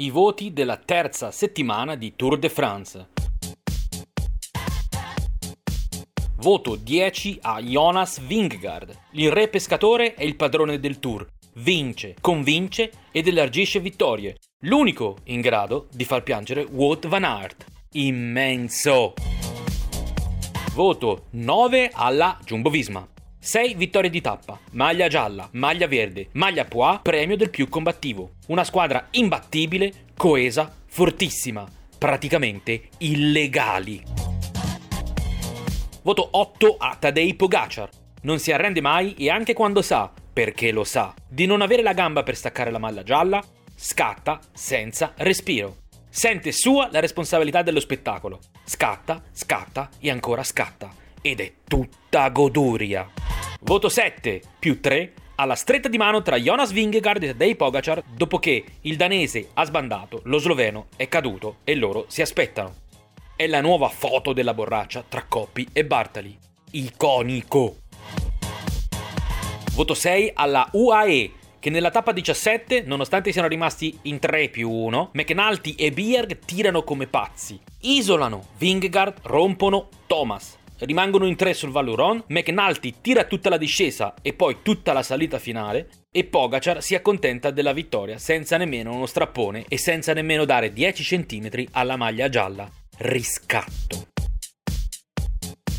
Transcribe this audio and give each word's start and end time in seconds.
i 0.00 0.08
voti 0.08 0.54
della 0.54 0.78
terza 0.78 1.30
settimana 1.30 1.94
di 1.94 2.16
Tour 2.16 2.38
de 2.38 2.48
France. 2.48 3.08
Voto 6.36 6.76
10 6.76 7.38
a 7.42 7.60
Jonas 7.60 8.18
Vingegaard. 8.18 8.96
Il 9.12 9.30
re 9.30 9.48
pescatore 9.48 10.14
è 10.14 10.22
il 10.22 10.36
padrone 10.36 10.80
del 10.80 10.98
Tour. 11.00 11.26
Vince, 11.56 12.16
convince 12.18 12.90
ed 13.12 13.26
elargisce 13.26 13.80
vittorie. 13.80 14.36
L'unico 14.62 15.18
in 15.24 15.42
grado 15.42 15.88
di 15.92 16.06
far 16.06 16.22
piangere 16.22 16.62
Wout 16.62 17.06
van 17.06 17.24
Aert. 17.24 17.66
Immenso! 17.92 19.12
Voto 20.72 21.26
9 21.32 21.90
alla 21.92 22.38
Jumbo 22.42 22.70
Visma. 22.70 23.06
6 23.42 23.74
vittorie 23.74 24.10
di 24.10 24.20
tappa, 24.20 24.60
maglia 24.72 25.08
gialla, 25.08 25.48
maglia 25.52 25.86
verde, 25.86 26.28
maglia 26.32 26.66
pois, 26.66 26.98
premio 27.00 27.38
del 27.38 27.48
più 27.48 27.70
combattivo. 27.70 28.32
Una 28.48 28.64
squadra 28.64 29.08
imbattibile, 29.12 30.08
coesa, 30.14 30.70
fortissima, 30.86 31.66
praticamente 31.96 32.88
illegali. 32.98 34.02
Voto 36.02 36.28
8 36.32 36.76
a 36.78 36.96
Tadej 36.96 37.34
Pogacar. 37.34 37.88
Non 38.22 38.38
si 38.38 38.52
arrende 38.52 38.82
mai 38.82 39.14
e 39.14 39.30
anche 39.30 39.54
quando 39.54 39.80
sa, 39.80 40.12
perché 40.30 40.70
lo 40.70 40.84
sa, 40.84 41.14
di 41.26 41.46
non 41.46 41.62
avere 41.62 41.80
la 41.82 41.94
gamba 41.94 42.22
per 42.22 42.36
staccare 42.36 42.70
la 42.70 42.78
maglia 42.78 43.02
gialla, 43.02 43.42
scatta 43.74 44.38
senza 44.52 45.14
respiro. 45.16 45.76
Sente 46.10 46.52
sua 46.52 46.90
la 46.92 47.00
responsabilità 47.00 47.62
dello 47.62 47.80
spettacolo. 47.80 48.38
Scatta, 48.64 49.22
scatta 49.32 49.88
e 49.98 50.10
ancora 50.10 50.42
scatta. 50.42 50.90
Ed 51.22 51.40
è 51.40 51.52
tutta 51.66 52.28
goduria. 52.28 53.19
Voto 53.62 53.90
7 53.90 54.40
più 54.58 54.80
3 54.80 55.12
alla 55.34 55.54
stretta 55.54 55.88
di 55.88 55.98
mano 55.98 56.22
tra 56.22 56.36
Jonas 56.36 56.72
Vingegaard 56.72 57.22
e 57.22 57.26
Tadej 57.28 57.56
Pogacar 57.56 58.02
dopo 58.10 58.38
che 58.38 58.64
il 58.80 58.96
danese 58.96 59.50
ha 59.52 59.64
sbandato, 59.66 60.22
lo 60.24 60.38
sloveno 60.38 60.86
è 60.96 61.08
caduto 61.08 61.58
e 61.64 61.74
loro 61.74 62.06
si 62.08 62.22
aspettano. 62.22 62.74
È 63.36 63.46
la 63.46 63.60
nuova 63.60 63.88
foto 63.88 64.32
della 64.32 64.54
borraccia 64.54 65.04
tra 65.06 65.24
Coppi 65.28 65.68
e 65.72 65.84
Bartali. 65.84 66.36
Iconico! 66.70 67.76
Voto 69.74 69.94
6 69.94 70.30
alla 70.34 70.66
UAE 70.72 71.32
che 71.58 71.68
nella 71.68 71.90
tappa 71.90 72.12
17, 72.12 72.84
nonostante 72.86 73.30
siano 73.30 73.48
rimasti 73.48 73.98
in 74.02 74.18
3 74.18 74.48
più 74.48 74.70
1, 74.70 75.10
McNulty 75.12 75.74
e 75.74 75.92
Bierg 75.92 76.38
tirano 76.46 76.82
come 76.82 77.06
pazzi. 77.06 77.60
Isolano 77.82 78.46
Vingegaard, 78.56 79.18
rompono 79.24 79.88
Thomas 80.06 80.56
rimangono 80.80 81.26
in 81.26 81.36
tre 81.36 81.54
sul 81.54 81.70
Valuron, 81.70 82.24
McNulty 82.28 82.96
tira 83.00 83.24
tutta 83.24 83.48
la 83.48 83.56
discesa 83.56 84.14
e 84.22 84.32
poi 84.32 84.58
tutta 84.62 84.92
la 84.92 85.02
salita 85.02 85.38
finale 85.38 85.88
e 86.10 86.24
Pogacar 86.24 86.82
si 86.82 86.94
accontenta 86.94 87.50
della 87.50 87.72
vittoria 87.72 88.18
senza 88.18 88.56
nemmeno 88.56 88.92
uno 88.92 89.06
strappone 89.06 89.64
e 89.68 89.78
senza 89.78 90.12
nemmeno 90.12 90.44
dare 90.44 90.72
10 90.72 91.02
cm 91.02 91.64
alla 91.72 91.96
maglia 91.96 92.28
gialla. 92.28 92.68
Riscatto. 92.98 94.08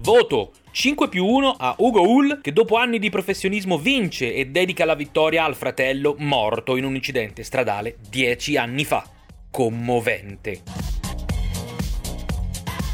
Voto 0.00 0.52
5 0.72 1.08
più 1.08 1.24
1 1.24 1.50
a 1.50 1.76
Ugo 1.78 2.02
Hull 2.02 2.40
che 2.40 2.52
dopo 2.52 2.76
anni 2.76 2.98
di 2.98 3.10
professionismo 3.10 3.78
vince 3.78 4.34
e 4.34 4.46
dedica 4.46 4.84
la 4.84 4.94
vittoria 4.94 5.44
al 5.44 5.54
fratello 5.54 6.16
morto 6.18 6.76
in 6.76 6.84
un 6.84 6.94
incidente 6.94 7.44
stradale 7.44 7.98
10 8.08 8.56
anni 8.56 8.84
fa. 8.84 9.08
Commovente. 9.50 10.91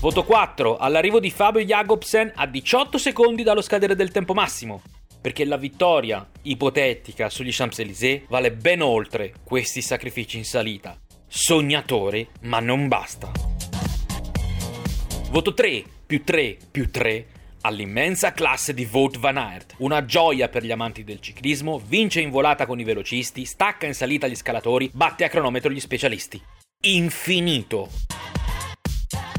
Voto 0.01 0.23
4 0.23 0.77
all'arrivo 0.77 1.19
di 1.19 1.29
Fabio 1.29 1.61
Jacobsen 1.65 2.31
a 2.37 2.47
18 2.47 2.99
secondi 2.99 3.43
dallo 3.43 3.61
scadere 3.61 3.97
del 3.97 4.13
tempo 4.13 4.33
massimo. 4.33 4.81
Perché 5.21 5.45
la 5.45 5.57
vittoria 5.57 6.25
ipotetica 6.43 7.29
sugli 7.29 7.51
Champs-Élysées 7.51 8.23
vale 8.29 8.53
ben 8.53 8.81
oltre 8.81 9.35
questi 9.43 9.83
sacrifici 9.83 10.37
in 10.37 10.45
salita. 10.45 10.97
Sognatore, 11.27 12.29
ma 12.43 12.61
non 12.61 12.87
basta. 12.87 13.29
Voto 15.31 15.53
3 15.53 15.83
più 16.07 16.23
3 16.23 16.57
più 16.71 16.93
3 16.93 17.27
all'immensa 17.63 18.31
classe 18.31 18.75
di 18.75 18.85
Vote 18.85 19.19
Van 19.19 19.37
Aert. 19.37 19.75
Una 19.79 20.05
gioia 20.05 20.49
per 20.49 20.63
gli 20.63 20.71
amanti 20.71 21.03
del 21.03 21.19
ciclismo, 21.19 21.83
vince 21.85 22.21
in 22.21 22.31
volata 22.31 22.67
con 22.67 22.79
i 22.79 22.85
velocisti, 22.85 23.45
stacca 23.45 23.87
in 23.87 23.95
salita 23.95 24.29
gli 24.29 24.37
scalatori, 24.37 24.89
batte 24.95 25.25
a 25.25 25.29
cronometro 25.29 25.73
gli 25.73 25.81
specialisti. 25.81 26.41
Infinito. 26.83 27.89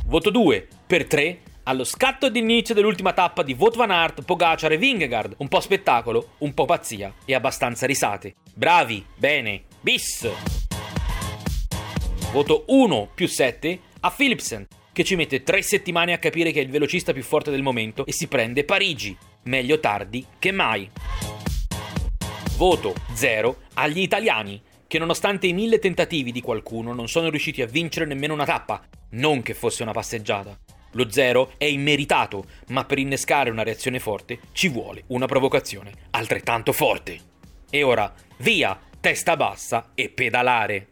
Voto 0.09 0.31
2 0.31 0.67
per 0.87 1.05
3 1.05 1.39
allo 1.65 1.83
scatto 1.83 2.31
d'inizio 2.31 2.73
dell'ultima 2.73 3.13
tappa 3.13 3.43
di 3.43 3.53
Vot 3.53 3.75
Van 3.75 3.91
Aert, 3.91 4.23
Pogacar 4.23 4.71
e 4.71 4.77
Vingegaard. 4.79 5.35
Un 5.37 5.47
po' 5.47 5.59
spettacolo, 5.59 6.29
un 6.39 6.55
po' 6.55 6.65
pazzia 6.65 7.13
e 7.25 7.35
abbastanza 7.35 7.85
risate. 7.85 8.33
Bravi, 8.55 9.05
bene, 9.15 9.65
bis! 9.79 10.27
Voto 12.31 12.63
1 12.69 13.11
più 13.13 13.27
7 13.27 13.79
a 13.99 14.09
Philipsen, 14.09 14.65
che 14.91 15.03
ci 15.03 15.15
mette 15.15 15.43
3 15.43 15.61
settimane 15.61 16.13
a 16.13 16.17
capire 16.17 16.51
che 16.51 16.59
è 16.59 16.63
il 16.63 16.71
velocista 16.71 17.13
più 17.13 17.21
forte 17.21 17.51
del 17.51 17.61
momento 17.61 18.03
e 18.07 18.11
si 18.11 18.25
prende 18.25 18.63
Parigi. 18.63 19.15
Meglio 19.43 19.79
tardi 19.79 20.25
che 20.39 20.51
mai. 20.51 20.89
Voto 22.57 22.95
0 23.13 23.57
agli 23.75 23.99
italiani, 23.99 24.59
che 24.87 24.97
nonostante 24.97 25.45
i 25.45 25.53
mille 25.53 25.77
tentativi 25.77 26.31
di 26.31 26.41
qualcuno 26.41 26.93
non 26.93 27.07
sono 27.07 27.29
riusciti 27.29 27.61
a 27.61 27.67
vincere 27.67 28.07
nemmeno 28.07 28.33
una 28.33 28.45
tappa, 28.45 28.81
non 29.11 29.41
che 29.41 29.53
fosse 29.53 29.83
una 29.83 29.91
passeggiata. 29.91 30.57
Lo 30.93 31.11
zero 31.11 31.53
è 31.57 31.65
immeritato, 31.65 32.45
ma 32.67 32.85
per 32.85 32.97
innescare 32.97 33.49
una 33.49 33.63
reazione 33.63 33.99
forte 33.99 34.39
ci 34.51 34.69
vuole 34.69 35.03
una 35.07 35.27
provocazione 35.27 35.91
altrettanto 36.11 36.71
forte. 36.71 37.19
E 37.69 37.83
ora, 37.83 38.11
via, 38.37 38.79
testa 38.99 39.35
bassa 39.35 39.91
e 39.93 40.09
pedalare. 40.09 40.87